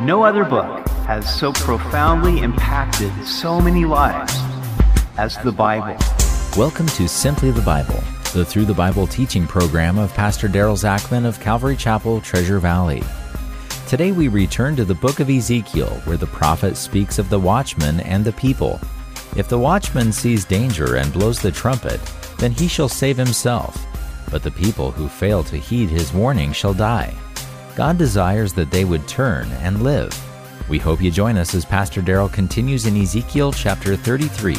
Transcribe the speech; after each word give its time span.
No 0.00 0.24
other 0.24 0.44
book 0.44 0.88
has 1.06 1.32
so 1.38 1.52
profoundly 1.52 2.40
impacted 2.40 3.12
so 3.24 3.60
many 3.60 3.84
lives 3.84 4.34
as 5.16 5.38
the 5.44 5.52
Bible. 5.52 5.96
Welcome 6.58 6.86
to 6.88 7.08
Simply 7.08 7.52
the 7.52 7.62
Bible, 7.62 8.02
the 8.32 8.44
Through 8.44 8.64
the 8.64 8.74
Bible 8.74 9.06
teaching 9.06 9.46
program 9.46 9.96
of 9.96 10.12
Pastor 10.12 10.48
Daryl 10.48 10.76
Zachman 10.76 11.24
of 11.24 11.38
Calvary 11.38 11.76
Chapel, 11.76 12.20
Treasure 12.20 12.58
Valley. 12.58 13.04
Today 13.86 14.10
we 14.10 14.26
return 14.26 14.74
to 14.74 14.84
the 14.84 14.96
book 14.96 15.20
of 15.20 15.30
Ezekiel, 15.30 16.00
where 16.06 16.16
the 16.16 16.26
prophet 16.26 16.76
speaks 16.76 17.20
of 17.20 17.30
the 17.30 17.38
watchman 17.38 18.00
and 18.00 18.24
the 18.24 18.32
people. 18.32 18.80
If 19.36 19.48
the 19.48 19.60
watchman 19.60 20.10
sees 20.10 20.44
danger 20.44 20.96
and 20.96 21.12
blows 21.12 21.40
the 21.40 21.52
trumpet, 21.52 22.00
then 22.38 22.50
he 22.50 22.66
shall 22.66 22.88
save 22.88 23.16
himself. 23.16 23.86
But 24.28 24.42
the 24.42 24.50
people 24.50 24.90
who 24.90 25.06
fail 25.06 25.44
to 25.44 25.56
heed 25.56 25.88
his 25.88 26.12
warning 26.12 26.52
shall 26.52 26.74
die. 26.74 27.14
God 27.76 27.98
desires 27.98 28.52
that 28.52 28.70
they 28.70 28.84
would 28.84 29.06
turn 29.08 29.50
and 29.60 29.82
live. 29.82 30.16
We 30.68 30.78
hope 30.78 31.02
you 31.02 31.10
join 31.10 31.36
us 31.36 31.56
as 31.56 31.64
Pastor 31.64 32.00
Daryl 32.00 32.32
continues 32.32 32.86
in 32.86 32.96
Ezekiel 32.96 33.52
chapter 33.52 33.96
33 33.96 34.56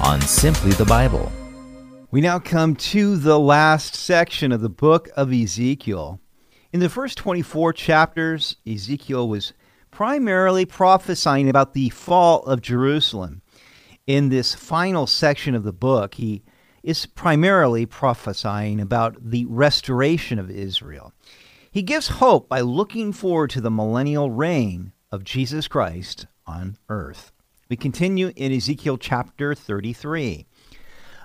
on 0.00 0.20
Simply 0.20 0.70
the 0.70 0.84
Bible. 0.84 1.32
We 2.12 2.20
now 2.20 2.38
come 2.38 2.76
to 2.76 3.16
the 3.16 3.40
last 3.40 3.96
section 3.96 4.52
of 4.52 4.60
the 4.60 4.68
book 4.68 5.08
of 5.16 5.32
Ezekiel. 5.32 6.20
In 6.72 6.78
the 6.78 6.88
first 6.88 7.18
24 7.18 7.72
chapters, 7.72 8.56
Ezekiel 8.64 9.28
was 9.28 9.52
primarily 9.90 10.64
prophesying 10.64 11.48
about 11.48 11.74
the 11.74 11.88
fall 11.88 12.44
of 12.44 12.62
Jerusalem. 12.62 13.42
In 14.06 14.28
this 14.28 14.54
final 14.54 15.08
section 15.08 15.56
of 15.56 15.64
the 15.64 15.72
book, 15.72 16.14
he 16.14 16.44
is 16.84 17.04
primarily 17.04 17.84
prophesying 17.84 18.80
about 18.80 19.16
the 19.20 19.44
restoration 19.46 20.38
of 20.38 20.52
Israel. 20.52 21.12
He 21.74 21.82
gives 21.82 22.06
hope 22.06 22.48
by 22.48 22.60
looking 22.60 23.12
forward 23.12 23.50
to 23.50 23.60
the 23.60 23.68
millennial 23.68 24.30
reign 24.30 24.92
of 25.10 25.24
Jesus 25.24 25.66
Christ 25.66 26.28
on 26.46 26.78
earth. 26.88 27.32
We 27.68 27.74
continue 27.74 28.30
in 28.36 28.52
Ezekiel 28.52 28.96
chapter 28.96 29.56
33. 29.56 30.46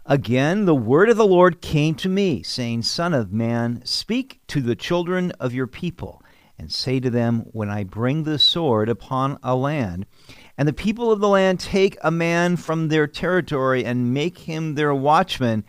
Again, 0.07 0.65
the 0.65 0.73
word 0.73 1.09
of 1.09 1.17
the 1.17 1.27
Lord 1.27 1.61
came 1.61 1.93
to 1.97 2.09
me, 2.09 2.41
saying, 2.41 2.81
Son 2.81 3.13
of 3.13 3.31
man, 3.31 3.83
speak 3.85 4.39
to 4.47 4.59
the 4.59 4.75
children 4.75 5.31
of 5.39 5.53
your 5.53 5.67
people, 5.67 6.23
and 6.57 6.71
say 6.71 6.99
to 6.99 7.11
them, 7.11 7.41
When 7.51 7.69
I 7.69 7.83
bring 7.83 8.23
the 8.23 8.39
sword 8.39 8.89
upon 8.89 9.37
a 9.43 9.55
land, 9.55 10.07
and 10.57 10.67
the 10.67 10.73
people 10.73 11.11
of 11.11 11.19
the 11.19 11.29
land 11.29 11.59
take 11.59 11.95
a 12.01 12.09
man 12.09 12.57
from 12.57 12.87
their 12.87 13.05
territory 13.05 13.85
and 13.85 14.15
make 14.15 14.39
him 14.39 14.73
their 14.73 14.95
watchman, 14.95 15.63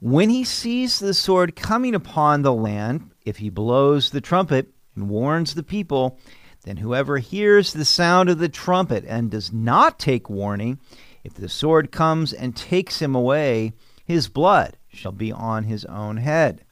when 0.00 0.30
he 0.30 0.44
sees 0.44 1.00
the 1.00 1.14
sword 1.14 1.56
coming 1.56 1.96
upon 1.96 2.42
the 2.42 2.52
land, 2.52 3.10
if 3.24 3.38
he 3.38 3.50
blows 3.50 4.10
the 4.10 4.20
trumpet 4.20 4.68
and 4.94 5.08
warns 5.08 5.54
the 5.54 5.62
people, 5.62 6.18
then 6.64 6.78
whoever 6.78 7.18
hears 7.18 7.72
the 7.72 7.84
sound 7.84 8.28
of 8.28 8.38
the 8.38 8.48
trumpet 8.48 9.04
and 9.06 9.30
does 9.30 9.52
not 9.52 9.98
take 9.98 10.30
warning, 10.30 10.78
if 11.22 11.34
the 11.34 11.48
sword 11.48 11.90
comes 11.90 12.32
and 12.32 12.56
takes 12.56 13.00
him 13.00 13.14
away, 13.14 13.72
his 14.04 14.28
blood 14.28 14.76
shall 14.88 15.12
be 15.12 15.32
on 15.32 15.64
his 15.64 15.84
own 15.86 16.18
head. 16.18 16.64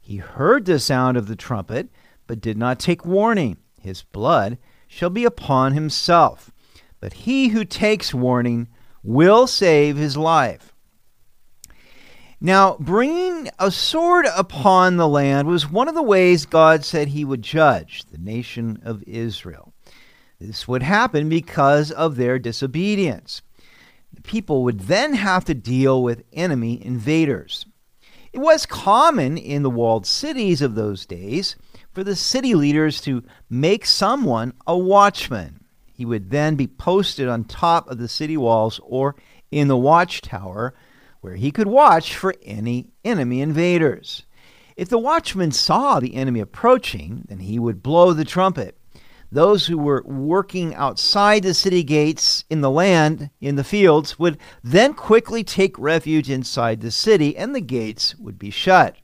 He 0.00 0.16
heard 0.16 0.66
the 0.66 0.78
sound 0.78 1.16
of 1.16 1.26
the 1.26 1.36
trumpet, 1.36 1.88
but 2.26 2.40
did 2.40 2.58
not 2.58 2.78
take 2.78 3.06
warning. 3.06 3.56
His 3.80 4.02
blood 4.02 4.58
shall 4.86 5.10
be 5.10 5.24
upon 5.24 5.72
himself. 5.72 6.50
But 7.00 7.14
he 7.14 7.48
who 7.48 7.64
takes 7.64 8.14
warning 8.14 8.68
will 9.02 9.46
save 9.46 9.96
his 9.96 10.16
life. 10.16 10.73
Now, 12.44 12.76
bringing 12.78 13.48
a 13.58 13.70
sword 13.70 14.26
upon 14.26 14.98
the 14.98 15.08
land 15.08 15.48
was 15.48 15.70
one 15.70 15.88
of 15.88 15.94
the 15.94 16.02
ways 16.02 16.44
God 16.44 16.84
said 16.84 17.08
he 17.08 17.24
would 17.24 17.40
judge 17.40 18.04
the 18.04 18.18
nation 18.18 18.82
of 18.84 19.02
Israel. 19.04 19.72
This 20.38 20.68
would 20.68 20.82
happen 20.82 21.30
because 21.30 21.90
of 21.90 22.16
their 22.16 22.38
disobedience. 22.38 23.40
The 24.12 24.20
people 24.20 24.62
would 24.62 24.80
then 24.80 25.14
have 25.14 25.46
to 25.46 25.54
deal 25.54 26.02
with 26.02 26.26
enemy 26.34 26.84
invaders. 26.84 27.64
It 28.30 28.40
was 28.40 28.66
common 28.66 29.38
in 29.38 29.62
the 29.62 29.70
walled 29.70 30.04
cities 30.04 30.60
of 30.60 30.74
those 30.74 31.06
days 31.06 31.56
for 31.94 32.04
the 32.04 32.14
city 32.14 32.54
leaders 32.54 33.00
to 33.00 33.24
make 33.48 33.86
someone 33.86 34.52
a 34.66 34.76
watchman. 34.76 35.64
He 35.94 36.04
would 36.04 36.28
then 36.28 36.56
be 36.56 36.66
posted 36.66 37.26
on 37.26 37.44
top 37.44 37.88
of 37.88 37.96
the 37.96 38.06
city 38.06 38.36
walls 38.36 38.80
or 38.84 39.16
in 39.50 39.68
the 39.68 39.78
watchtower 39.78 40.74
where 41.24 41.36
he 41.36 41.50
could 41.50 41.66
watch 41.66 42.14
for 42.14 42.34
any 42.42 42.86
enemy 43.02 43.40
invaders. 43.40 44.24
If 44.76 44.90
the 44.90 44.98
watchman 44.98 45.52
saw 45.52 45.98
the 45.98 46.16
enemy 46.16 46.40
approaching, 46.40 47.24
then 47.28 47.38
he 47.38 47.58
would 47.58 47.82
blow 47.82 48.12
the 48.12 48.26
trumpet. 48.26 48.76
Those 49.32 49.66
who 49.66 49.78
were 49.78 50.02
working 50.04 50.74
outside 50.74 51.42
the 51.42 51.54
city 51.54 51.82
gates 51.82 52.44
in 52.50 52.60
the 52.60 52.70
land, 52.70 53.30
in 53.40 53.56
the 53.56 53.64
fields, 53.64 54.18
would 54.18 54.36
then 54.62 54.92
quickly 54.92 55.42
take 55.42 55.78
refuge 55.78 56.28
inside 56.28 56.82
the 56.82 56.90
city, 56.90 57.34
and 57.38 57.54
the 57.54 57.62
gates 57.62 58.14
would 58.16 58.38
be 58.38 58.50
shut. 58.50 58.98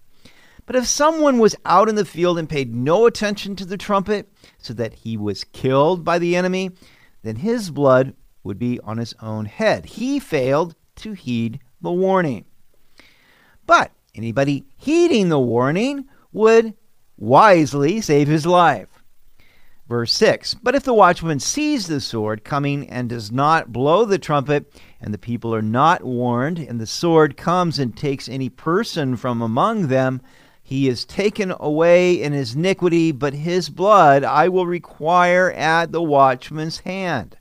But 0.67 0.77
if 0.77 0.87
someone 0.87 1.39
was 1.39 1.57
out 1.65 1.89
in 1.89 1.95
the 1.95 2.05
field 2.05 2.39
and 2.39 2.51
paid 2.51 2.75
no 2.75 3.07
attention 3.07 3.57
to 3.57 3.65
the 3.65 3.79
trumpet, 3.79 4.31
so 4.59 4.75
that 4.75 4.93
he 4.93 5.17
was 5.17 5.45
killed 5.45 6.05
by 6.05 6.19
the 6.19 6.37
enemy, 6.37 6.73
then 7.23 7.37
his 7.37 7.71
blood 7.71 8.13
would 8.45 8.59
be 8.59 8.79
on 8.81 8.99
his 8.99 9.15
own 9.23 9.47
head. 9.47 9.87
He 9.87 10.21
failed 10.21 10.75
to 10.97 11.15
heed 11.15 11.61
the 11.83 11.93
warning. 11.93 12.45
But 13.67 13.93
anybody 14.15 14.65
heeding 14.77 15.29
the 15.29 15.39
warning 15.39 16.09
would 16.33 16.75
wisely 17.17 18.01
save 18.01 18.29
his 18.29 18.47
life. 18.47 18.89
Verse 19.89 20.13
6 20.13 20.55
But 20.55 20.77
if 20.77 20.85
the 20.85 20.95
watchman 20.95 21.41
sees 21.41 21.89
the 21.89 22.01
sword 22.01 22.45
coming 22.45 22.89
and 22.89 23.09
does 23.09 23.33
not 23.33 23.73
blow 23.73 24.05
the 24.05 24.19
trumpet, 24.19 24.73
and 25.01 25.13
the 25.13 25.19
people 25.19 25.53
are 25.53 25.63
not 25.63 26.05
warned, 26.05 26.61
and 26.61 26.81
the 26.81 26.87
sword 26.87 27.37
comes 27.37 27.79
and 27.81 27.97
takes 27.97 28.29
any 28.29 28.49
person 28.49 29.17
from 29.17 29.43
among 29.43 29.89
them, 29.89 30.21
he 30.63 30.89
is 30.89 31.05
taken 31.05 31.53
away 31.59 32.23
in 32.23 32.33
his 32.33 32.55
iniquity, 32.55 33.11
but 33.11 33.35
his 33.35 33.69
blood 33.69 34.23
I 34.23 34.49
will 34.49 34.67
require 34.67 35.51
at 35.51 35.91
the 35.91 36.01
watchman's 36.01 36.79
hand. 36.79 37.37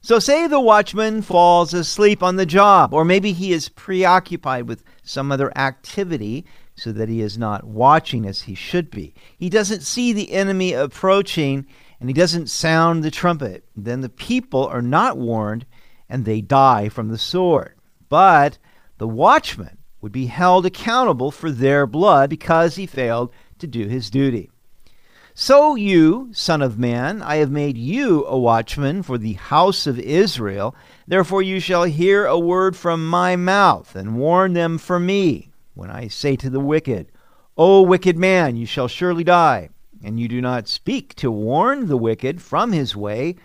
So, 0.00 0.18
say 0.18 0.46
the 0.46 0.60
watchman 0.60 1.22
falls 1.22 1.74
asleep 1.74 2.22
on 2.22 2.36
the 2.36 2.46
job, 2.46 2.94
or 2.94 3.04
maybe 3.04 3.32
he 3.32 3.52
is 3.52 3.68
preoccupied 3.68 4.68
with 4.68 4.84
some 5.02 5.32
other 5.32 5.56
activity 5.58 6.46
so 6.76 6.92
that 6.92 7.08
he 7.08 7.20
is 7.22 7.38
not 7.38 7.64
watching 7.64 8.26
as 8.26 8.42
he 8.42 8.54
should 8.54 8.90
be. 8.90 9.14
He 9.38 9.48
doesn't 9.48 9.82
see 9.82 10.12
the 10.12 10.32
enemy 10.32 10.74
approaching 10.74 11.66
and 11.98 12.08
he 12.08 12.14
doesn't 12.14 12.50
sound 12.50 13.02
the 13.02 13.10
trumpet. 13.10 13.64
Then 13.74 14.02
the 14.02 14.08
people 14.08 14.66
are 14.66 14.82
not 14.82 15.16
warned 15.16 15.64
and 16.08 16.24
they 16.24 16.40
die 16.40 16.88
from 16.88 17.08
the 17.08 17.18
sword. 17.18 17.74
But 18.08 18.58
the 18.98 19.08
watchman 19.08 19.78
would 20.00 20.12
be 20.12 20.26
held 20.26 20.66
accountable 20.66 21.30
for 21.30 21.50
their 21.50 21.86
blood 21.86 22.30
because 22.30 22.76
he 22.76 22.86
failed 22.86 23.32
to 23.58 23.66
do 23.66 23.88
his 23.88 24.10
duty. 24.10 24.50
So 25.38 25.74
you, 25.74 26.30
Son 26.32 26.62
of 26.62 26.78
Man, 26.78 27.20
I 27.20 27.36
have 27.36 27.50
made 27.50 27.76
you 27.76 28.24
a 28.24 28.38
watchman 28.38 29.02
for 29.02 29.18
the 29.18 29.34
house 29.34 29.86
of 29.86 29.98
Israel. 29.98 30.74
Therefore 31.06 31.42
you 31.42 31.60
shall 31.60 31.84
hear 31.84 32.24
a 32.24 32.38
word 32.38 32.74
from 32.74 33.06
my 33.06 33.36
mouth, 33.36 33.94
and 33.94 34.16
warn 34.16 34.54
them 34.54 34.78
for 34.78 34.98
me, 34.98 35.50
when 35.74 35.90
I 35.90 36.08
say 36.08 36.36
to 36.36 36.48
the 36.48 36.58
wicked, 36.58 37.12
O 37.58 37.82
wicked 37.82 38.16
man, 38.16 38.56
you 38.56 38.64
shall 38.64 38.88
surely 38.88 39.24
die. 39.24 39.68
And 40.02 40.18
you 40.18 40.26
do 40.26 40.40
not 40.40 40.68
speak 40.68 41.14
to 41.16 41.30
warn 41.30 41.88
the 41.88 41.98
wicked 41.98 42.40
from 42.40 42.72
his 42.72 42.96
way, 42.96 43.36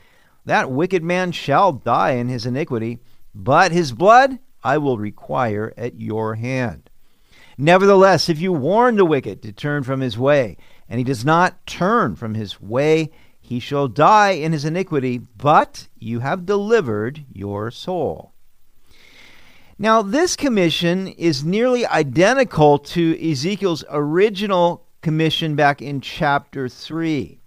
that 0.45 0.71
wicked 0.71 1.03
man 1.03 1.33
shall 1.33 1.73
die 1.73 2.11
in 2.11 2.29
his 2.29 2.45
iniquity, 2.45 2.99
but 3.35 3.73
his 3.73 3.91
blood 3.91 4.39
I 4.63 4.77
will 4.77 4.97
require 4.97 5.73
at 5.75 5.99
your 5.99 6.35
hand. 6.35 6.89
Nevertheless, 7.57 8.29
if 8.29 8.39
you 8.39 8.53
warn 8.53 8.95
the 8.95 9.03
wicked 9.03 9.43
to 9.43 9.51
turn 9.51 9.83
from 9.83 9.99
his 9.99 10.17
way, 10.17 10.55
and 10.91 10.99
he 10.99 11.05
does 11.05 11.23
not 11.23 11.65
turn 11.65 12.17
from 12.17 12.33
his 12.33 12.59
way, 12.59 13.09
he 13.39 13.61
shall 13.61 13.87
die 13.87 14.31
in 14.31 14.51
his 14.51 14.65
iniquity, 14.65 15.19
but 15.19 15.87
you 15.97 16.19
have 16.19 16.45
delivered 16.45 17.23
your 17.31 17.71
soul. 17.71 18.33
Now, 19.79 20.01
this 20.01 20.35
commission 20.35 21.07
is 21.07 21.45
nearly 21.45 21.85
identical 21.85 22.77
to 22.77 23.31
Ezekiel's 23.31 23.85
original 23.89 24.85
commission 25.01 25.55
back 25.55 25.81
in 25.81 26.01
chapter 26.01 26.67
3. 26.67 27.39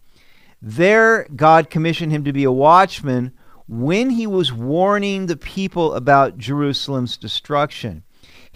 There, 0.63 1.29
God 1.37 1.69
commissioned 1.69 2.13
him 2.13 2.25
to 2.25 2.33
be 2.33 2.45
a 2.45 2.51
watchman 2.51 3.35
when 3.69 4.09
he 4.09 4.27
was 4.27 4.55
warning 4.55 5.27
the 5.27 5.37
people 5.37 5.93
about 5.93 6.39
Jerusalem's 6.39 7.19
destruction. 7.19 8.05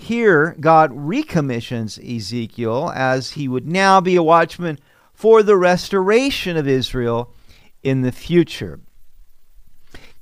Here, 0.00 0.56
God 0.60 0.92
recommissions 0.94 1.98
Ezekiel 1.98 2.92
as 2.94 3.32
he 3.32 3.48
would 3.48 3.66
now 3.66 4.00
be 4.00 4.14
a 4.14 4.22
watchman 4.22 4.78
for 5.12 5.42
the 5.42 5.56
restoration 5.56 6.56
of 6.56 6.68
Israel 6.68 7.34
in 7.82 8.02
the 8.02 8.12
future. 8.12 8.80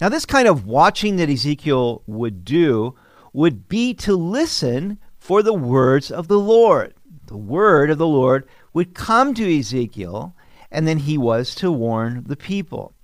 Now, 0.00 0.08
this 0.08 0.24
kind 0.24 0.48
of 0.48 0.66
watching 0.66 1.16
that 1.16 1.28
Ezekiel 1.28 2.02
would 2.06 2.44
do 2.44 2.96
would 3.34 3.68
be 3.68 3.92
to 3.94 4.16
listen 4.16 4.98
for 5.18 5.42
the 5.42 5.54
words 5.54 6.10
of 6.10 6.26
the 6.26 6.38
Lord. 6.40 6.94
The 7.26 7.36
word 7.36 7.90
of 7.90 7.98
the 7.98 8.06
Lord 8.06 8.48
would 8.72 8.94
come 8.94 9.34
to 9.34 9.58
Ezekiel, 9.58 10.34
and 10.70 10.88
then 10.88 10.98
he 10.98 11.18
was 11.18 11.54
to 11.56 11.70
warn 11.70 12.24
the 12.26 12.36
people. 12.36 12.94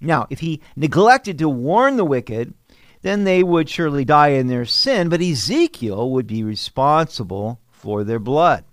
Now, 0.00 0.26
if 0.30 0.40
he 0.40 0.62
neglected 0.74 1.38
to 1.38 1.50
warn 1.50 1.96
the 1.96 2.04
wicked, 2.04 2.54
then 3.02 3.24
they 3.24 3.42
would 3.42 3.68
surely 3.68 4.04
die 4.04 4.28
in 4.28 4.48
their 4.48 4.64
sin, 4.64 5.08
but 5.08 5.20
Ezekiel 5.20 6.10
would 6.10 6.26
be 6.26 6.42
responsible 6.42 7.60
for 7.70 8.04
their 8.04 8.18
blood. 8.18 8.64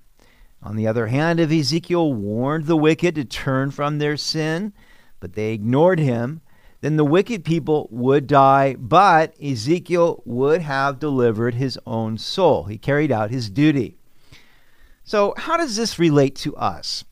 On 0.63 0.75
the 0.75 0.88
other 0.88 1.07
hand, 1.07 1.39
if 1.39 1.51
Ezekiel 1.51 2.12
warned 2.12 2.66
the 2.66 2.75
wicked 2.75 3.16
to 3.16 3.25
turn 3.25 3.69
from 3.69 4.00
their 4.00 4.18
sin, 4.18 4.74
but 5.19 5.33
they 5.33 5.54
ignored 5.54 6.00
him, 6.00 6.42
then 6.81 6.98
the 6.98 7.06
wicked 7.06 7.44
people 7.44 7.88
would 7.92 8.27
die, 8.27 8.75
but 8.75 9.36
Ezekiel 9.42 10.22
would 10.25 10.62
have 10.62 11.00
delivered 11.00 11.56
his 11.56 11.80
own 11.86 12.18
soul. 12.18 12.66
He 12.66 12.78
carried 12.78 13.12
out 13.12 13.31
his 13.31 13.50
duty. 13.50 13.98
So, 15.04 15.33
how 15.38 15.57
does 15.57 15.75
this 15.75 16.00
relate 16.00 16.36
to 16.38 16.56
us? 16.56 17.04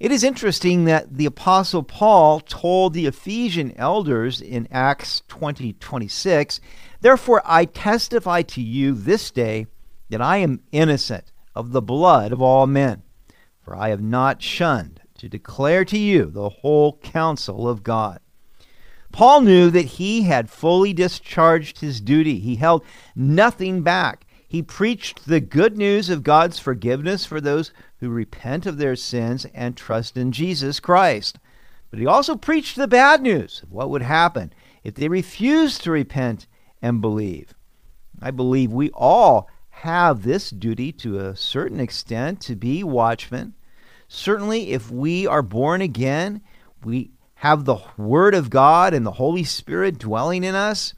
It 0.00 0.12
is 0.12 0.22
interesting 0.22 0.84
that 0.84 1.16
the 1.16 1.26
apostle 1.26 1.82
Paul 1.82 2.38
told 2.38 2.94
the 2.94 3.06
Ephesian 3.06 3.76
elders 3.76 4.40
in 4.40 4.68
Acts 4.70 5.22
20 5.26 5.72
26, 5.72 6.60
Therefore 7.00 7.42
I 7.44 7.64
testify 7.64 8.42
to 8.42 8.62
you 8.62 8.94
this 8.94 9.32
day 9.32 9.66
that 10.08 10.22
I 10.22 10.36
am 10.36 10.60
innocent 10.70 11.32
of 11.52 11.72
the 11.72 11.82
blood 11.82 12.30
of 12.30 12.40
all 12.40 12.68
men, 12.68 13.02
for 13.60 13.74
I 13.74 13.88
have 13.88 14.00
not 14.00 14.40
shunned 14.40 15.00
to 15.18 15.28
declare 15.28 15.84
to 15.86 15.98
you 15.98 16.26
the 16.26 16.48
whole 16.48 16.98
counsel 16.98 17.68
of 17.68 17.82
God. 17.82 18.20
Paul 19.10 19.40
knew 19.40 19.68
that 19.70 19.86
he 19.86 20.22
had 20.22 20.48
fully 20.48 20.92
discharged 20.92 21.80
his 21.80 22.00
duty. 22.00 22.38
He 22.38 22.54
held 22.54 22.84
nothing 23.16 23.82
back. 23.82 24.26
He 24.48 24.62
preached 24.62 25.26
the 25.26 25.40
good 25.40 25.76
news 25.76 26.08
of 26.08 26.22
God's 26.22 26.58
forgiveness 26.58 27.26
for 27.26 27.38
those 27.38 27.70
who 28.00 28.08
repent 28.08 28.64
of 28.64 28.78
their 28.78 28.96
sins 28.96 29.46
and 29.52 29.76
trust 29.76 30.16
in 30.16 30.32
Jesus 30.32 30.80
Christ. 30.80 31.38
But 31.90 32.00
he 32.00 32.06
also 32.06 32.34
preached 32.34 32.76
the 32.76 32.88
bad 32.88 33.20
news 33.20 33.62
of 33.62 33.70
what 33.70 33.90
would 33.90 34.00
happen 34.00 34.54
if 34.82 34.94
they 34.94 35.08
refused 35.08 35.82
to 35.82 35.90
repent 35.90 36.46
and 36.80 37.02
believe. 37.02 37.52
I 38.22 38.30
believe 38.30 38.72
we 38.72 38.90
all 38.90 39.50
have 39.68 40.22
this 40.22 40.48
duty 40.48 40.92
to 40.92 41.18
a 41.18 41.36
certain 41.36 41.78
extent 41.78 42.40
to 42.42 42.56
be 42.56 42.82
watchmen. 42.82 43.54
Certainly, 44.08 44.72
if 44.72 44.90
we 44.90 45.26
are 45.26 45.42
born 45.42 45.82
again, 45.82 46.40
we 46.82 47.10
have 47.34 47.64
the 47.66 47.78
Word 47.98 48.34
of 48.34 48.48
God 48.48 48.94
and 48.94 49.04
the 49.04 49.12
Holy 49.12 49.44
Spirit 49.44 49.98
dwelling 49.98 50.42
in 50.42 50.54
us 50.54 50.94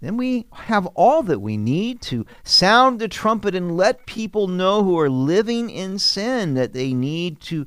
then 0.00 0.16
we 0.16 0.46
have 0.52 0.86
all 0.88 1.22
that 1.22 1.40
we 1.40 1.56
need 1.56 2.00
to 2.02 2.26
sound 2.44 2.98
the 2.98 3.08
trumpet 3.08 3.54
and 3.54 3.76
let 3.76 4.06
people 4.06 4.46
know 4.46 4.82
who 4.84 4.98
are 4.98 5.08
living 5.08 5.70
in 5.70 5.98
sin 5.98 6.54
that 6.54 6.72
they 6.72 6.92
need 6.92 7.40
to 7.40 7.66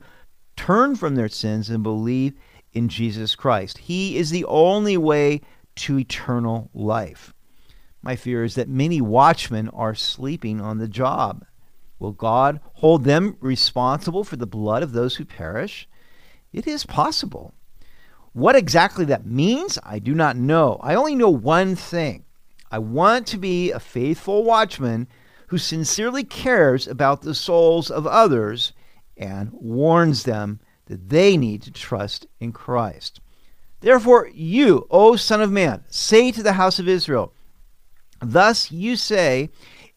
turn 0.56 0.96
from 0.96 1.16
their 1.16 1.30
sins 1.30 1.70
and 1.70 1.82
believe 1.82 2.34
in 2.74 2.88
Jesus 2.88 3.36
Christ. 3.36 3.80
He 3.80 4.18
is 4.18 4.30
the 4.30 4.46
only 4.46 4.98
way 4.98 5.42
to 5.78 5.98
eternal 5.98 6.70
life. 6.74 7.34
My 8.02 8.16
fear 8.16 8.44
is 8.44 8.56
that 8.56 8.70
many 8.70 9.02
watchmen 9.02 9.70
are 9.70 9.96
sleeping 9.96 10.62
on 10.62 10.78
the 10.78 10.88
job. 10.88 11.46
Will 11.98 12.14
God 12.14 12.62
hold 12.76 13.04
them 13.04 13.38
responsible 13.42 14.24
for 14.24 14.36
the 14.36 14.48
blood 14.48 14.84
of 14.84 14.94
those 14.94 15.16
who 15.16 15.26
perish? 15.26 15.88
It 16.54 16.68
is 16.68 16.86
possible. 16.86 17.54
What 18.34 18.56
exactly 18.56 19.06
that 19.06 19.26
means, 19.26 19.80
I 19.84 20.00
do 20.00 20.14
not 20.14 20.38
know. 20.38 20.80
I 20.82 20.96
only 20.96 21.16
know 21.16 21.30
one 21.30 21.76
thing. 21.76 22.26
I 22.72 22.80
want 22.80 23.26
to 23.28 23.38
be 23.38 23.72
a 23.72 23.80
faithful 23.80 24.44
watchman 24.44 25.08
who 25.48 25.58
sincerely 25.58 26.24
cares 26.24 26.88
about 26.88 27.22
the 27.22 27.34
souls 27.34 27.90
of 27.90 28.06
others 28.06 28.74
and 29.18 29.52
warns 29.54 30.24
them 30.24 30.60
that 30.86 31.10
they 31.10 31.38
need 31.38 31.64
to 31.64 31.72
trust 31.72 32.28
in 32.40 32.52
Christ. 32.52 33.20
Therefore, 33.82 34.30
you, 34.34 34.86
O 34.92 35.16
Son 35.16 35.42
of 35.42 35.52
Man, 35.52 35.84
say 35.88 36.32
to 36.32 36.44
the 36.44 36.54
house 36.54 36.80
of 36.80 36.88
Israel, 36.88 37.34
Thus 38.22 38.72
you 38.72 38.96
say, 38.96 39.50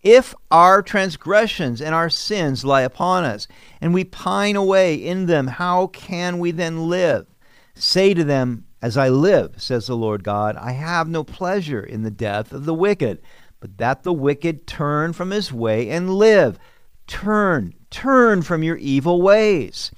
If 0.03 0.35
our 0.51 0.83
transgressions 0.83 1.83
and 1.83 1.95
our 1.95 2.09
sins 2.09 2.65
lie 2.65 2.83
upon 2.83 3.25
us, 3.25 3.49
and 3.81 3.93
we 3.93 4.05
pine 4.05 4.57
away 4.57 4.95
in 4.95 5.27
them, 5.27 5.49
how 5.49 5.89
can 5.89 6.39
we 6.39 6.51
then 6.51 6.89
live? 6.89 7.27
Say 7.75 8.15
to 8.15 8.25
them, 8.25 8.67
As 8.81 8.97
I 8.97 9.09
live, 9.09 9.61
says 9.63 9.87
the 9.87 9.97
Lord 9.97 10.25
God, 10.25 10.57
I 10.57 10.73
have 10.73 11.09
no 11.09 11.25
pleasure 11.25 11.83
in 11.83 12.03
the 12.03 12.11
death 12.11 12.53
of 12.53 12.65
the 12.65 12.75
wicked, 12.75 13.23
but 13.61 13.79
that 13.79 14.03
the 14.03 14.13
wicked 14.13 14.67
turn 14.67 15.13
from 15.13 15.31
his 15.31 15.53
way 15.53 15.89
and 15.89 16.11
live. 16.11 16.59
Turn, 17.07 17.75
turn 17.91 18.43
from 18.43 18.63
your 18.63 18.77
evil 18.77 19.23
ways. 19.23 19.91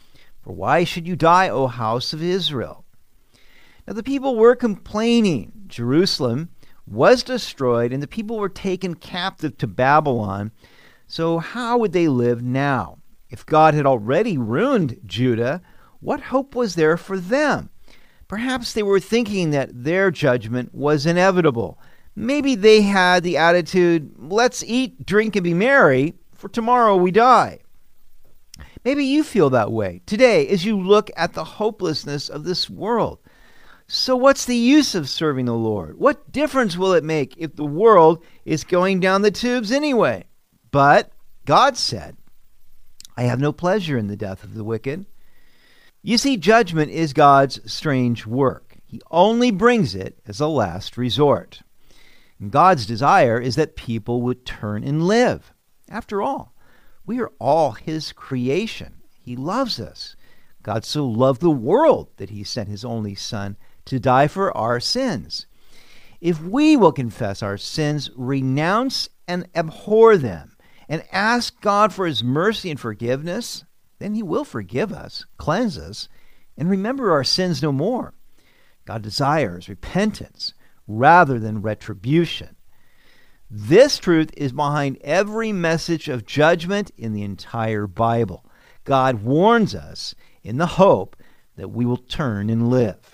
For 0.42 0.52
why 0.52 0.84
should 0.84 1.08
you 1.08 1.16
die, 1.16 1.48
O 1.48 1.66
house 1.66 2.12
of 2.12 2.22
Israel? 2.22 2.84
Now 3.86 3.94
the 3.94 4.02
people 4.02 4.36
were 4.36 4.54
complaining. 4.54 5.52
Jerusalem 5.66 6.50
was 6.86 7.22
destroyed, 7.22 7.92
and 7.92 8.02
the 8.02 8.06
people 8.06 8.38
were 8.38 8.48
taken 8.48 8.94
captive 8.94 9.56
to 9.58 9.66
Babylon. 9.66 10.52
So, 11.06 11.38
how 11.38 11.78
would 11.78 11.92
they 11.92 12.08
live 12.08 12.42
now? 12.42 12.98
If 13.30 13.46
God 13.46 13.74
had 13.74 13.86
already 13.86 14.38
ruined 14.38 15.00
Judah, 15.04 15.62
what 16.04 16.20
hope 16.20 16.54
was 16.54 16.74
there 16.74 16.98
for 16.98 17.18
them? 17.18 17.70
Perhaps 18.28 18.74
they 18.74 18.82
were 18.82 19.00
thinking 19.00 19.50
that 19.50 19.70
their 19.72 20.10
judgment 20.10 20.74
was 20.74 21.06
inevitable. 21.06 21.78
Maybe 22.14 22.54
they 22.54 22.82
had 22.82 23.22
the 23.22 23.38
attitude, 23.38 24.14
let's 24.18 24.62
eat, 24.64 25.06
drink, 25.06 25.34
and 25.34 25.42
be 25.42 25.54
merry, 25.54 26.12
for 26.34 26.48
tomorrow 26.48 26.94
we 26.94 27.10
die. 27.10 27.60
Maybe 28.84 29.04
you 29.04 29.24
feel 29.24 29.48
that 29.50 29.72
way 29.72 30.02
today 30.04 30.46
as 30.48 30.66
you 30.66 30.78
look 30.78 31.10
at 31.16 31.32
the 31.32 31.44
hopelessness 31.44 32.28
of 32.28 32.44
this 32.44 32.68
world. 32.68 33.18
So, 33.86 34.14
what's 34.14 34.44
the 34.44 34.56
use 34.56 34.94
of 34.94 35.08
serving 35.08 35.46
the 35.46 35.54
Lord? 35.54 35.98
What 35.98 36.30
difference 36.30 36.76
will 36.76 36.92
it 36.92 37.04
make 37.04 37.34
if 37.38 37.56
the 37.56 37.64
world 37.64 38.22
is 38.44 38.62
going 38.64 39.00
down 39.00 39.22
the 39.22 39.30
tubes 39.30 39.72
anyway? 39.72 40.24
But 40.70 41.12
God 41.46 41.78
said, 41.78 42.16
I 43.16 43.22
have 43.22 43.40
no 43.40 43.52
pleasure 43.52 43.96
in 43.96 44.08
the 44.08 44.16
death 44.16 44.44
of 44.44 44.54
the 44.54 44.64
wicked. 44.64 45.06
You 46.06 46.18
see, 46.18 46.36
judgment 46.36 46.90
is 46.90 47.14
God's 47.14 47.60
strange 47.64 48.26
work. 48.26 48.76
He 48.84 49.00
only 49.10 49.50
brings 49.50 49.94
it 49.94 50.18
as 50.26 50.38
a 50.38 50.46
last 50.46 50.98
resort. 50.98 51.62
And 52.38 52.50
God's 52.50 52.84
desire 52.84 53.40
is 53.40 53.56
that 53.56 53.74
people 53.74 54.20
would 54.20 54.44
turn 54.44 54.84
and 54.84 55.08
live. 55.08 55.54
After 55.88 56.20
all, 56.20 56.54
we 57.06 57.20
are 57.20 57.32
all 57.38 57.72
His 57.72 58.12
creation. 58.12 58.96
He 59.18 59.34
loves 59.34 59.80
us. 59.80 60.14
God 60.62 60.84
so 60.84 61.06
loved 61.06 61.40
the 61.40 61.48
world 61.48 62.10
that 62.18 62.28
He 62.28 62.44
sent 62.44 62.68
His 62.68 62.84
only 62.84 63.14
Son 63.14 63.56
to 63.86 63.98
die 63.98 64.28
for 64.28 64.54
our 64.54 64.80
sins. 64.80 65.46
If 66.20 66.38
we 66.38 66.76
will 66.76 66.92
confess 66.92 67.42
our 67.42 67.56
sins, 67.56 68.10
renounce 68.14 69.08
and 69.26 69.48
abhor 69.54 70.18
them, 70.18 70.54
and 70.86 71.02
ask 71.10 71.62
God 71.62 71.94
for 71.94 72.06
His 72.06 72.22
mercy 72.22 72.70
and 72.70 72.78
forgiveness, 72.78 73.64
then 74.04 74.14
He 74.14 74.22
will 74.22 74.44
forgive 74.44 74.92
us, 74.92 75.24
cleanse 75.38 75.78
us, 75.78 76.10
and 76.58 76.68
remember 76.68 77.10
our 77.10 77.24
sins 77.24 77.62
no 77.62 77.72
more. 77.72 78.12
God 78.84 79.00
desires 79.00 79.66
repentance 79.66 80.52
rather 80.86 81.38
than 81.38 81.62
retribution. 81.62 82.56
This 83.50 83.98
truth 83.98 84.30
is 84.36 84.52
behind 84.52 84.98
every 85.00 85.52
message 85.52 86.10
of 86.10 86.26
judgment 86.26 86.90
in 86.98 87.14
the 87.14 87.22
entire 87.22 87.86
Bible. 87.86 88.44
God 88.84 89.22
warns 89.22 89.74
us 89.74 90.14
in 90.42 90.58
the 90.58 90.66
hope 90.66 91.16
that 91.56 91.70
we 91.70 91.86
will 91.86 91.96
turn 91.96 92.50
and 92.50 92.68
live. 92.68 93.13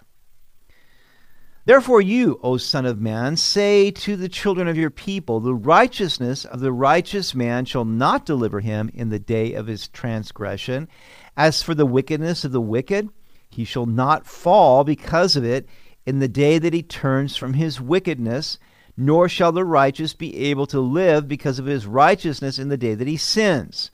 Therefore, 1.71 2.01
you, 2.01 2.41
O 2.43 2.57
Son 2.57 2.85
of 2.85 3.01
Man, 3.01 3.37
say 3.37 3.93
to 3.93 4.17
the 4.17 4.29
children 4.29 4.67
of 4.67 4.77
your 4.77 4.91
people, 4.91 5.39
The 5.39 5.55
righteousness 5.55 6.45
of 6.45 6.59
the 6.59 6.73
righteous 6.73 7.33
man 7.33 7.65
shall 7.65 7.85
not 7.85 8.27
deliver 8.27 8.59
him 8.59 8.91
in 8.93 9.11
the 9.11 9.21
day 9.21 9.55
of 9.55 9.69
his 9.69 9.87
transgression. 9.87 10.89
As 11.37 11.63
for 11.63 11.77
the 11.77 11.87
wickedness 11.87 12.45
of 12.45 12.51
the 12.51 12.61
wicked, 12.61 13.09
he 13.51 13.63
shall 13.63 13.87
not 13.87 14.27
fall 14.27 14.83
because 14.83 15.37
of 15.37 15.45
it 15.45 15.69
in 16.05 16.19
the 16.19 16.27
day 16.27 16.59
that 16.59 16.75
he 16.75 16.83
turns 16.83 17.37
from 17.37 17.55
his 17.55 17.81
wickedness, 17.81 18.59
nor 18.97 19.29
shall 19.29 19.53
the 19.53 19.65
righteous 19.65 20.13
be 20.13 20.37
able 20.39 20.67
to 20.67 20.81
live 20.81 21.29
because 21.29 21.61
of 21.61 21.67
his 21.67 21.87
righteousness 21.87 22.59
in 22.59 22.69
the 22.69 22.77
day 22.77 22.97
that 22.97 23.07
he 23.07 23.17
sins. 23.17 23.93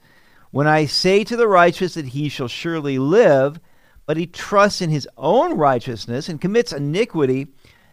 When 0.50 0.66
I 0.66 0.86
say 0.86 1.24
to 1.24 1.36
the 1.36 1.46
righteous 1.46 1.92
that 1.92 2.06
he 2.06 2.30
shall 2.30 2.48
surely 2.48 2.98
live, 2.98 3.60
but 4.06 4.16
he 4.16 4.26
trusts 4.26 4.80
in 4.80 4.90
his 4.90 5.08
own 5.16 5.56
righteousness 5.56 6.28
and 6.28 6.40
commits 6.40 6.72
iniquity, 6.72 7.48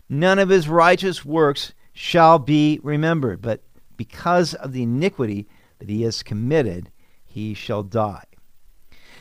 none 0.08 0.40
of 0.40 0.50
his 0.50 0.70
righteous 0.70 1.26
works 1.26 1.74
shall 1.92 2.40
be 2.40 2.80
remembered, 2.84 3.42
but 3.42 3.62
because 3.98 4.54
of 4.56 4.74
the 4.74 4.84
iniquity 4.84 5.48
that 5.80 5.90
he 5.90 6.04
has 6.04 6.24
committed, 6.24 6.90
he 7.26 7.54
shall 7.54 7.84
die. 7.84 8.24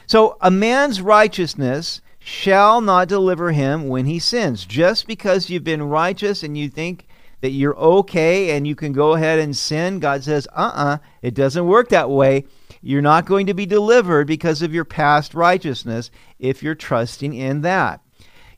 So 0.06 0.36
a 0.40 0.50
man's 0.50 1.00
righteousness 1.00 2.00
shall 2.18 2.80
not 2.80 3.08
deliver 3.08 3.52
him 3.52 3.88
when 3.88 4.06
he 4.06 4.18
sins. 4.18 4.64
Just 4.64 5.06
because 5.06 5.50
you've 5.50 5.64
been 5.64 5.82
righteous 5.82 6.42
and 6.42 6.56
you 6.56 6.68
think 6.68 7.06
that 7.40 7.50
you're 7.50 7.76
okay 7.76 8.56
and 8.56 8.66
you 8.66 8.74
can 8.74 8.92
go 8.92 9.14
ahead 9.14 9.38
and 9.38 9.56
sin, 9.56 9.98
God 9.98 10.22
says, 10.22 10.46
uh 10.54 10.60
uh-uh, 10.60 10.84
uh, 10.84 10.98
it 11.22 11.34
doesn't 11.34 11.66
work 11.66 11.88
that 11.88 12.08
way. 12.08 12.44
You're 12.82 13.00
not 13.00 13.26
going 13.26 13.46
to 13.46 13.54
be 13.54 13.64
delivered 13.64 14.26
because 14.26 14.60
of 14.60 14.74
your 14.74 14.84
past 14.84 15.34
righteousness 15.34 16.10
if 16.38 16.62
you're 16.62 16.74
trusting 16.74 17.32
in 17.32 17.60
that. 17.62 18.00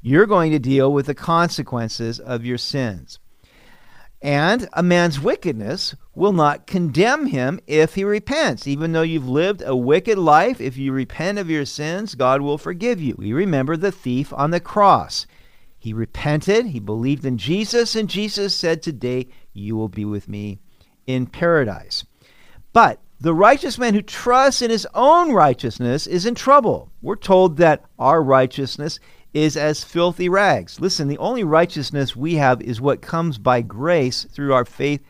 You're 0.00 0.26
going 0.26 0.50
to 0.52 0.59
deal 0.59 0.93
with 0.93 1.07
the 1.07 1.14
consequences 1.14 2.19
of 2.19 2.45
your 2.45 2.59
sins. 2.59 3.19
And 4.23 4.66
a 4.73 4.83
man's 4.83 5.21
wickedness 5.21 5.95
will 6.14 6.33
not 6.33 6.66
condemn 6.66 7.26
him 7.26 7.61
if 7.66 7.95
he 7.95 8.04
repents. 8.04 8.66
Even 8.66 8.93
though 8.93 9.02
you've 9.02 9.28
lived 9.28 9.62
a 9.62 9.76
wicked 9.76 10.16
life, 10.16 10.62
if 10.62 10.78
you 10.78 10.93
repent 10.93 11.38
of 11.38 11.50
your 11.50 11.66
sins, 11.66 12.14
God 12.14 12.40
will 12.40 12.57
forgive 12.57 13.02
you. 13.02 13.14
We 13.19 13.35
remember 13.35 13.76
the 13.76 13.93
thief 13.93 14.33
on 14.33 14.50
the 14.50 14.61
cross. 14.61 15.26
He 15.78 15.93
repented, 15.93 16.69
he 16.69 16.81
believed 16.81 17.26
in 17.26 17.37
Jesus, 17.37 17.95
and 17.95 18.09
Jesus 18.09 18.57
said, 18.57 18.81
Today 18.81 19.28
you 19.52 19.76
will 19.76 19.90
be 19.90 20.07
with 20.07 20.26
me 20.26 20.59
in 21.07 21.26
paradise. 21.26 22.07
But 22.73 23.02
the 23.25 23.33
righteous 23.33 23.78
man 23.78 23.95
who 23.95 24.02
trusts 24.02 24.61
in 24.61 24.71
his 24.71 24.87
own 24.93 25.33
righteousness 25.33 26.07
is 26.07 26.26
in 26.26 26.35
trouble. 26.35 26.93
We're 27.00 27.16
told 27.16 27.57
that 27.57 27.83
our 27.99 28.23
righteousness 28.23 29.00
is 29.33 29.57
as 29.57 29.83
filthy 29.83 30.28
rags. 30.28 30.78
Listen, 30.78 31.09
the 31.09 31.16
only 31.16 31.43
righteousness 31.43 32.14
we 32.14 32.35
have 32.35 32.61
is 32.61 32.83
what 32.83 33.00
comes 33.00 33.38
by 33.38 33.62
grace 33.62 34.25
through 34.25 34.52
our 34.52 34.66
faith 34.66 35.00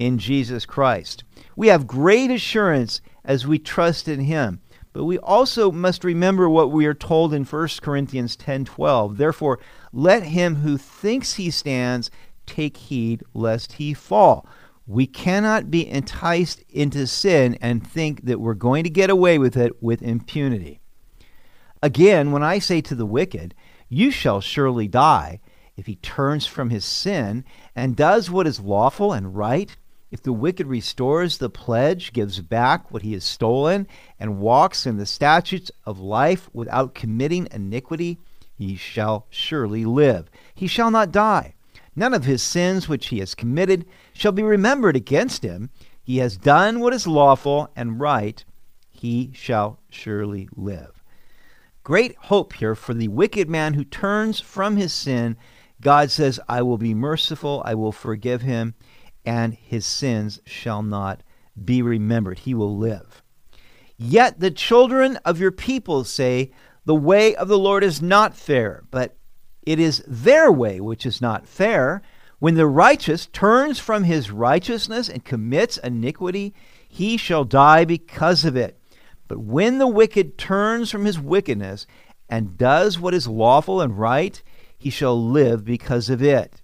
in 0.00 0.18
Jesus 0.18 0.66
Christ. 0.66 1.22
We 1.54 1.68
have 1.68 1.86
great 1.86 2.32
assurance 2.32 3.00
as 3.24 3.46
we 3.46 3.60
trust 3.60 4.08
in 4.08 4.18
him. 4.18 4.60
But 4.92 5.04
we 5.04 5.18
also 5.18 5.70
must 5.70 6.02
remember 6.02 6.50
what 6.50 6.72
we 6.72 6.86
are 6.86 6.92
told 6.94 7.32
in 7.32 7.44
1 7.44 7.82
Corinthians 7.82 8.34
10:12. 8.34 9.16
Therefore, 9.16 9.60
let 9.92 10.24
him 10.24 10.56
who 10.56 10.76
thinks 10.76 11.34
he 11.34 11.52
stands 11.52 12.10
take 12.46 12.76
heed 12.76 13.22
lest 13.32 13.74
he 13.74 13.94
fall. 13.94 14.44
We 14.90 15.06
cannot 15.06 15.70
be 15.70 15.88
enticed 15.88 16.64
into 16.68 17.06
sin 17.06 17.56
and 17.60 17.86
think 17.86 18.24
that 18.24 18.40
we're 18.40 18.54
going 18.54 18.82
to 18.82 18.90
get 18.90 19.08
away 19.08 19.38
with 19.38 19.56
it 19.56 19.80
with 19.80 20.02
impunity. 20.02 20.80
Again, 21.80 22.32
when 22.32 22.42
I 22.42 22.58
say 22.58 22.80
to 22.80 22.96
the 22.96 23.06
wicked, 23.06 23.54
You 23.88 24.10
shall 24.10 24.40
surely 24.40 24.88
die, 24.88 25.38
if 25.76 25.86
he 25.86 25.94
turns 25.94 26.48
from 26.48 26.70
his 26.70 26.84
sin 26.84 27.44
and 27.76 27.94
does 27.94 28.32
what 28.32 28.48
is 28.48 28.58
lawful 28.58 29.12
and 29.12 29.36
right, 29.36 29.76
if 30.10 30.24
the 30.24 30.32
wicked 30.32 30.66
restores 30.66 31.38
the 31.38 31.48
pledge, 31.48 32.12
gives 32.12 32.40
back 32.40 32.90
what 32.90 33.02
he 33.02 33.12
has 33.12 33.22
stolen, 33.22 33.86
and 34.18 34.40
walks 34.40 34.86
in 34.86 34.96
the 34.96 35.06
statutes 35.06 35.70
of 35.86 36.00
life 36.00 36.50
without 36.52 36.96
committing 36.96 37.46
iniquity, 37.52 38.18
he 38.58 38.74
shall 38.74 39.28
surely 39.30 39.84
live. 39.84 40.28
He 40.52 40.66
shall 40.66 40.90
not 40.90 41.12
die. 41.12 41.54
None 41.96 42.14
of 42.14 42.24
his 42.24 42.42
sins 42.42 42.88
which 42.88 43.08
he 43.08 43.18
has 43.18 43.34
committed 43.34 43.84
shall 44.20 44.32
be 44.32 44.42
remembered 44.42 44.96
against 44.96 45.42
him. 45.42 45.70
He 46.02 46.18
has 46.18 46.36
done 46.36 46.80
what 46.80 46.94
is 46.94 47.06
lawful 47.06 47.70
and 47.74 48.00
right. 48.00 48.44
He 48.90 49.30
shall 49.34 49.80
surely 49.90 50.48
live 50.54 51.00
great 51.82 52.14
hope 52.16 52.52
here 52.52 52.74
for 52.74 52.94
the 52.94 53.08
wicked 53.08 53.48
man 53.48 53.74
who 53.74 53.84
turns 53.84 54.38
from 54.40 54.76
his 54.76 54.92
sin. 54.92 55.36
God 55.80 56.10
says, 56.10 56.38
I 56.48 56.62
will 56.62 56.78
be 56.78 56.94
merciful, 56.94 57.62
I 57.64 57.74
will 57.74 57.92
forgive 57.92 58.42
him, 58.42 58.74
and 59.24 59.54
his 59.54 59.86
sins 59.86 60.40
shall 60.44 60.82
not 60.82 61.22
be 61.64 61.82
remembered. 61.82 62.40
He 62.40 62.54
will 62.54 62.76
live. 62.76 63.22
Yet 63.96 64.40
the 64.40 64.50
children 64.50 65.16
of 65.24 65.40
your 65.40 65.50
people 65.50 66.04
say, 66.04 66.52
The 66.84 66.94
way 66.94 67.34
of 67.34 67.48
the 67.48 67.58
Lord 67.58 67.84
is 67.84 68.00
not 68.00 68.36
fair, 68.36 68.84
but 68.90 69.16
it 69.62 69.78
is 69.78 70.04
their 70.06 70.50
way 70.50 70.80
which 70.80 71.04
is 71.04 71.20
not 71.20 71.46
fair. 71.46 72.02
When 72.40 72.54
the 72.54 72.66
righteous 72.66 73.26
turns 73.26 73.78
from 73.78 74.04
his 74.04 74.30
righteousness 74.30 75.10
and 75.10 75.22
commits 75.22 75.76
iniquity, 75.76 76.54
he 76.88 77.18
shall 77.18 77.44
die 77.44 77.84
because 77.84 78.46
of 78.46 78.56
it. 78.56 78.80
But 79.28 79.40
when 79.40 79.76
the 79.76 79.86
wicked 79.86 80.38
turns 80.38 80.90
from 80.90 81.04
his 81.04 81.20
wickedness 81.20 81.86
and 82.30 82.56
does 82.56 82.98
what 82.98 83.12
is 83.12 83.28
lawful 83.28 83.82
and 83.82 83.98
right, 83.98 84.42
he 84.78 84.88
shall 84.88 85.22
live 85.22 85.66
because 85.66 86.08
of 86.08 86.22
it. 86.22 86.62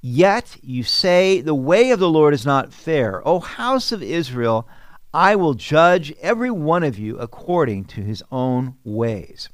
Yet 0.00 0.58
you 0.62 0.84
say, 0.84 1.40
The 1.40 1.56
way 1.56 1.90
of 1.90 1.98
the 1.98 2.08
Lord 2.08 2.32
is 2.32 2.46
not 2.46 2.72
fair. 2.72 3.20
O 3.26 3.40
house 3.40 3.90
of 3.90 4.04
Israel, 4.04 4.68
I 5.12 5.34
will 5.34 5.54
judge 5.54 6.14
every 6.20 6.52
one 6.52 6.84
of 6.84 7.00
you 7.00 7.18
according 7.18 7.86
to 7.86 8.00
his 8.00 8.22
own 8.30 8.76
ways. 8.84 9.48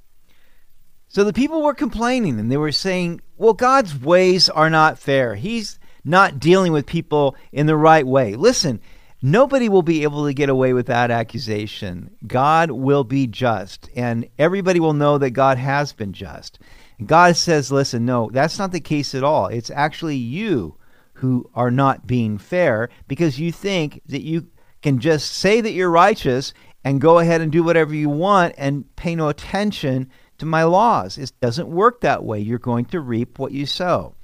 So 1.12 1.24
the 1.24 1.32
people 1.32 1.62
were 1.62 1.74
complaining 1.74 2.40
and 2.40 2.50
they 2.50 2.56
were 2.56 2.72
saying, 2.72 3.20
Well, 3.36 3.52
God's 3.52 3.98
ways 3.98 4.48
are 4.48 4.70
not 4.70 4.98
fair. 4.98 5.34
He's 5.34 5.78
not 6.04 6.40
dealing 6.40 6.72
with 6.72 6.86
people 6.86 7.36
in 7.52 7.66
the 7.66 7.76
right 7.76 8.06
way. 8.06 8.34
Listen, 8.34 8.80
Nobody 9.24 9.68
will 9.68 9.82
be 9.82 10.02
able 10.02 10.26
to 10.26 10.34
get 10.34 10.48
away 10.48 10.72
with 10.72 10.86
that 10.86 11.12
accusation. 11.12 12.10
God 12.26 12.72
will 12.72 13.04
be 13.04 13.28
just, 13.28 13.88
and 13.94 14.28
everybody 14.36 14.80
will 14.80 14.94
know 14.94 15.16
that 15.18 15.30
God 15.30 15.58
has 15.58 15.92
been 15.92 16.12
just. 16.12 16.58
God 17.06 17.36
says, 17.36 17.70
listen, 17.70 18.04
no, 18.04 18.30
that's 18.32 18.58
not 18.58 18.72
the 18.72 18.80
case 18.80 19.14
at 19.14 19.22
all. 19.22 19.46
It's 19.46 19.70
actually 19.70 20.16
you 20.16 20.76
who 21.14 21.48
are 21.54 21.70
not 21.70 22.04
being 22.04 22.36
fair 22.36 22.88
because 23.06 23.38
you 23.38 23.52
think 23.52 24.02
that 24.06 24.22
you 24.22 24.48
can 24.82 24.98
just 24.98 25.30
say 25.30 25.60
that 25.60 25.70
you're 25.70 25.88
righteous 25.88 26.52
and 26.82 27.00
go 27.00 27.20
ahead 27.20 27.40
and 27.40 27.52
do 27.52 27.62
whatever 27.62 27.94
you 27.94 28.08
want 28.08 28.56
and 28.58 28.84
pay 28.96 29.14
no 29.14 29.28
attention 29.28 30.10
to 30.42 30.46
my 30.46 30.64
laws. 30.64 31.18
It 31.18 31.30
doesn't 31.40 31.68
work 31.68 32.00
that 32.00 32.24
way. 32.24 32.40
You're 32.40 32.58
going 32.58 32.86
to 32.86 33.00
reap 33.00 33.38
what 33.38 33.52
you 33.52 33.64
sow. 33.64 34.16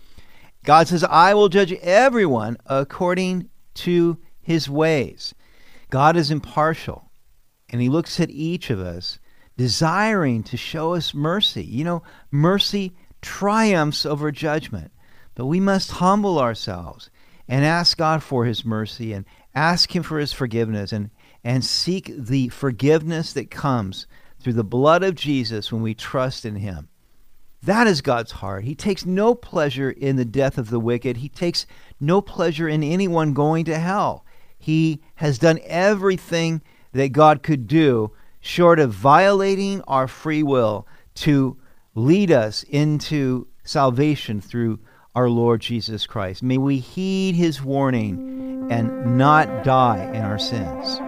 God 0.64 0.88
says, 0.88 1.04
I 1.04 1.32
will 1.32 1.48
judge 1.48 1.72
everyone 1.74 2.56
according 2.66 3.50
to 3.74 4.18
his 4.40 4.68
ways. 4.68 5.32
God 5.90 6.16
is 6.16 6.32
impartial, 6.32 7.12
and 7.70 7.80
he 7.80 7.88
looks 7.88 8.18
at 8.18 8.30
each 8.30 8.68
of 8.68 8.80
us 8.80 9.20
desiring 9.56 10.42
to 10.42 10.56
show 10.56 10.94
us 10.94 11.14
mercy. 11.14 11.62
You 11.62 11.84
know, 11.84 12.02
mercy 12.32 12.96
triumphs 13.22 14.04
over 14.04 14.32
judgment, 14.32 14.90
but 15.36 15.46
we 15.46 15.60
must 15.60 15.92
humble 15.92 16.40
ourselves 16.40 17.10
and 17.46 17.64
ask 17.64 17.96
God 17.96 18.24
for 18.24 18.44
his 18.44 18.64
mercy 18.64 19.12
and 19.12 19.24
ask 19.54 19.94
him 19.94 20.02
for 20.02 20.18
his 20.18 20.32
forgiveness 20.32 20.92
and, 20.92 21.10
and 21.44 21.64
seek 21.64 22.12
the 22.18 22.48
forgiveness 22.48 23.32
that 23.34 23.52
comes 23.52 24.08
through 24.40 24.54
the 24.54 24.64
blood 24.64 25.02
of 25.02 25.14
Jesus 25.14 25.72
when 25.72 25.82
we 25.82 25.94
trust 25.94 26.44
in 26.44 26.56
him. 26.56 26.88
That 27.62 27.86
is 27.86 28.00
God's 28.00 28.32
heart. 28.32 28.64
He 28.64 28.74
takes 28.74 29.04
no 29.04 29.34
pleasure 29.34 29.90
in 29.90 30.16
the 30.16 30.24
death 30.24 30.58
of 30.58 30.70
the 30.70 30.78
wicked. 30.78 31.18
He 31.18 31.28
takes 31.28 31.66
no 32.00 32.20
pleasure 32.20 32.68
in 32.68 32.82
anyone 32.82 33.32
going 33.32 33.64
to 33.64 33.78
hell. 33.78 34.24
He 34.58 35.00
has 35.16 35.38
done 35.38 35.58
everything 35.64 36.62
that 36.92 37.12
God 37.12 37.42
could 37.42 37.66
do, 37.66 38.12
short 38.40 38.78
of 38.78 38.92
violating 38.92 39.82
our 39.82 40.06
free 40.06 40.42
will, 40.42 40.86
to 41.16 41.56
lead 41.94 42.30
us 42.30 42.62
into 42.64 43.48
salvation 43.64 44.40
through 44.40 44.78
our 45.14 45.28
Lord 45.28 45.60
Jesus 45.60 46.06
Christ. 46.06 46.42
May 46.42 46.58
we 46.58 46.78
heed 46.78 47.34
his 47.34 47.62
warning 47.62 48.68
and 48.70 49.18
not 49.18 49.64
die 49.64 50.10
in 50.14 50.22
our 50.22 50.38
sins. 50.38 51.00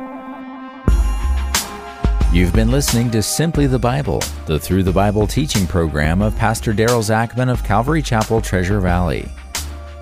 You've 2.33 2.53
been 2.53 2.71
listening 2.71 3.11
to 3.11 3.25
Simply 3.25 3.67
the 3.67 3.77
Bible, 3.77 4.23
the 4.47 4.57
Through 4.57 4.85
the 4.85 4.93
Bible 4.93 5.27
teaching 5.27 5.67
program 5.67 6.23
of 6.23 6.37
Pastor 6.37 6.73
Daryl 6.73 7.03
Zachman 7.03 7.51
of 7.51 7.65
Calvary 7.65 8.03
Chapel, 8.03 8.41
Treasure 8.41 8.79
Valley. 8.79 9.29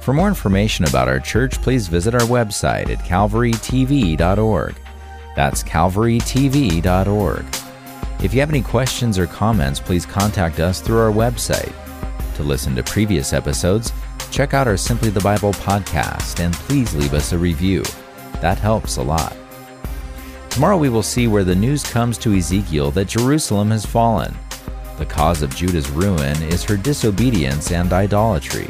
For 0.03 0.13
more 0.13 0.29
information 0.29 0.85
about 0.85 1.09
our 1.09 1.21
church, 1.21 1.63
please 1.63 1.89
visit 1.89 2.15
our 2.15 2.21
website 2.21 2.91
at 2.91 2.99
calvarytv.org. 2.99 4.75
That's 5.37 5.63
calvarytv.org. 5.63 7.45
If 8.23 8.35
you 8.35 8.41
have 8.41 8.51
any 8.51 8.63
questions 8.63 9.19
or 9.19 9.27
comments, 9.27 9.81
please 9.81 10.05
contact 10.05 10.61
us 10.61 10.83
through 10.83 10.99
our 10.99 11.13
website. 11.13 11.73
To 12.37 12.43
listen 12.43 12.77
to 12.77 12.83
previous 12.83 13.33
episodes, 13.33 13.91
check 14.31 14.53
out 14.53 14.69
our 14.69 14.77
Simply 14.77 15.09
the 15.09 15.21
Bible 15.21 15.53
podcast 15.53 16.45
and 16.45 16.53
please 16.53 16.95
leave 16.95 17.15
us 17.15 17.33
a 17.33 17.39
review. 17.39 17.85
That 18.43 18.59
helps 18.59 18.99
a 18.99 19.03
lot. 19.03 19.35
Tomorrow 20.51 20.77
we 20.77 20.89
will 20.89 21.03
see 21.03 21.29
where 21.29 21.45
the 21.45 21.55
news 21.55 21.85
comes 21.85 22.19
to 22.19 22.35
Ezekiel 22.35 22.91
that 22.93 23.09
Jerusalem 23.09 23.71
has 23.71 23.87
fallen. 23.87 24.37
The 24.99 25.07
cause 25.07 25.43
of 25.43 25.55
Judah's 25.55 25.91
ruin 25.91 26.43
is 26.43 26.65
her 26.65 26.77
disobedience 26.77 27.71
and 27.71 27.93
idolatry. 27.93 28.69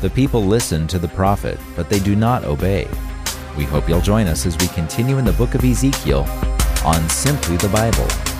The 0.00 0.10
people 0.10 0.44
listen 0.44 0.86
to 0.88 0.98
the 0.98 1.08
prophet, 1.08 1.58
but 1.74 1.88
they 1.88 1.98
do 1.98 2.14
not 2.14 2.44
obey. 2.44 2.88
We 3.56 3.64
hope 3.64 3.88
you'll 3.88 4.00
join 4.00 4.26
us 4.26 4.46
as 4.46 4.56
we 4.58 4.68
continue 4.68 5.18
in 5.18 5.24
the 5.24 5.32
book 5.32 5.54
of 5.54 5.64
Ezekiel 5.64 6.26
on 6.84 7.08
Simply 7.08 7.56
the 7.56 7.68
Bible. 7.68 8.33